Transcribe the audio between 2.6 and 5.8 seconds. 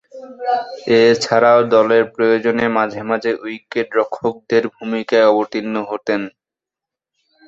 মাঝে-মধ্যে উইকেট-রক্ষকের ভূমিকায় অবতীর্ণ